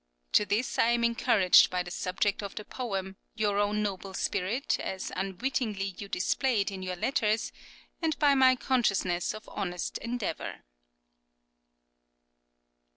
To 0.31 0.47
this 0.47 0.79
I 0.79 0.87
am 0.87 1.03
encouraged 1.03 1.69
by 1.69 1.83
the 1.83 1.91
subject 1.91 2.41
of 2.41 2.55
the 2.55 2.65
poem, 2.65 3.17
your 3.35 3.59
own 3.59 3.83
noble 3.83 4.15
spirit, 4.15 4.79
as 4.79 5.11
unwittingly 5.15 5.93
you 5.99 6.07
display 6.07 6.61
it 6.61 6.71
in 6.71 6.81
your 6.81 6.95
letters, 6.95 7.51
and 8.01 8.17
by 8.17 8.33
my 8.33 8.55
consciousness 8.55 9.35
of 9.35 9.47
honest 9.49 9.99
endeavour. 9.99 10.63